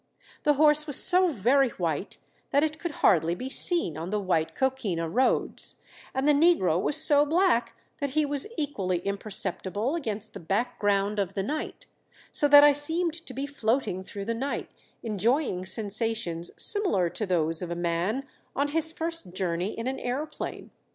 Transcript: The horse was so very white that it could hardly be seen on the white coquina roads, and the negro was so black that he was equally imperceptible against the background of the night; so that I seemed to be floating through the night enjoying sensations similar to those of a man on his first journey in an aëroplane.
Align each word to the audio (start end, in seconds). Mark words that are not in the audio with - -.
The 0.45 0.53
horse 0.53 0.87
was 0.87 0.97
so 0.97 1.31
very 1.31 1.69
white 1.69 2.17
that 2.49 2.63
it 2.63 2.79
could 2.79 2.89
hardly 3.05 3.35
be 3.35 3.49
seen 3.51 3.97
on 3.97 4.09
the 4.09 4.19
white 4.19 4.55
coquina 4.55 5.07
roads, 5.07 5.75
and 6.15 6.27
the 6.27 6.33
negro 6.33 6.81
was 6.81 6.97
so 6.97 7.23
black 7.23 7.75
that 7.99 8.09
he 8.17 8.25
was 8.25 8.47
equally 8.57 8.97
imperceptible 9.01 9.93
against 9.93 10.33
the 10.33 10.39
background 10.39 11.19
of 11.19 11.35
the 11.35 11.43
night; 11.43 11.85
so 12.31 12.47
that 12.47 12.63
I 12.63 12.73
seemed 12.73 13.13
to 13.13 13.31
be 13.35 13.45
floating 13.45 14.03
through 14.03 14.25
the 14.25 14.33
night 14.33 14.71
enjoying 15.03 15.67
sensations 15.67 16.49
similar 16.57 17.07
to 17.11 17.27
those 17.27 17.61
of 17.61 17.69
a 17.69 17.75
man 17.75 18.23
on 18.55 18.69
his 18.69 18.91
first 18.91 19.33
journey 19.35 19.77
in 19.77 19.85
an 19.85 19.97
aëroplane. 19.97 20.69